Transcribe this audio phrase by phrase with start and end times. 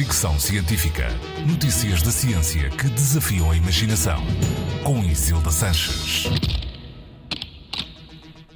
[0.00, 1.08] Fricção Científica.
[1.46, 4.18] Notícias da ciência que desafiam a imaginação.
[4.82, 6.24] Com Isilda Sanches.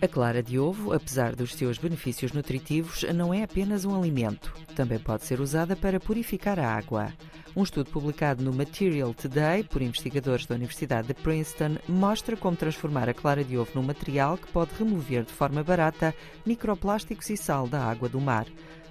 [0.00, 4.54] A clara de ovo, apesar dos seus benefícios nutritivos, não é apenas um alimento.
[4.74, 7.12] Também pode ser usada para purificar a água.
[7.54, 13.06] Um estudo publicado no Material Today por investigadores da Universidade de Princeton mostra como transformar
[13.06, 16.14] a clara de ovo num material que pode remover de forma barata
[16.46, 18.46] microplásticos e sal da água do mar.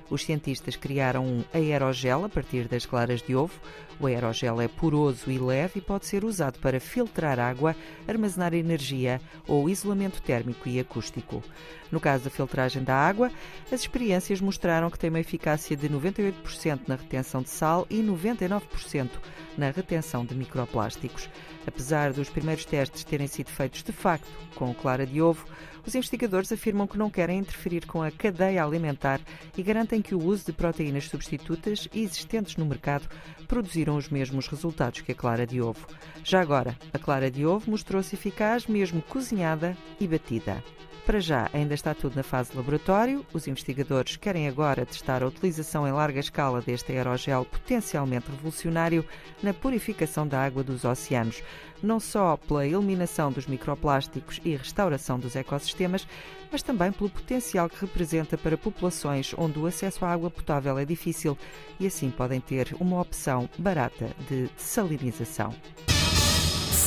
[0.09, 3.53] Os cientistas criaram um aerogel a partir das claras de ovo.
[3.99, 7.75] O aerogel é poroso e leve e pode ser usado para filtrar água,
[8.07, 11.43] armazenar energia ou isolamento térmico e acústico.
[11.91, 13.31] No caso da filtragem da água,
[13.71, 19.09] as experiências mostraram que tem uma eficácia de 98% na retenção de sal e 99%
[19.57, 21.29] na retenção de microplásticos.
[21.65, 25.45] Apesar dos primeiros testes terem sido feitos de facto com clara de ovo,
[25.85, 29.19] os investigadores afirmam que não querem interferir com a cadeia alimentar
[29.57, 33.09] e garantem que o uso de proteínas substitutas existentes no mercado
[33.47, 35.85] produziram os mesmos resultados que a clara de ovo.
[36.23, 40.63] Já agora, a clara de ovo mostrou-se eficaz mesmo cozinhada e batida.
[41.05, 43.25] Para já, ainda está tudo na fase de laboratório.
[43.33, 49.05] Os investigadores querem agora testar a utilização em larga escala deste aerogel potencialmente revolucionário
[49.41, 51.43] na purificação da água dos oceanos,
[51.81, 56.07] não só pela eliminação dos microplásticos e restauração dos ecossistemas,
[56.49, 60.85] mas também pelo potencial que representa para populações onde o acesso à água potável é
[60.85, 61.37] difícil
[61.81, 65.53] e assim podem ter uma opção barata de salinização.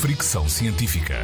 [0.01, 1.17] Fricção científica.